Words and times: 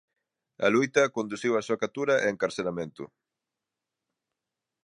A 0.65 0.67
loita 0.75 1.13
conduciu 1.17 1.51
á 1.59 1.61
súa 1.67 1.81
captura 1.83 2.15
e 2.19 2.25
encarceramento. 2.33 3.03